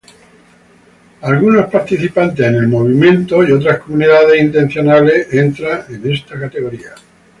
Algunos 1.21 1.69
participantes 1.69 2.43
en 2.47 2.55
el 2.55 2.67
movimiento 2.67 3.35
kibbutz 3.35 3.49
y 3.49 3.51
otras 3.51 3.79
comunidades 3.81 4.41
intencionales 4.41 5.31
entran 5.31 5.83
en 5.91 6.11
esta 6.11 6.39
categoría. 6.39 6.95